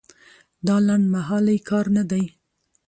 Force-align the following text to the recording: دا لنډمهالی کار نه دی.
دا 0.67 0.75
لنډمهالی 0.87 1.57
کار 1.69 1.85
نه 1.97 2.03
دی. 2.11 2.23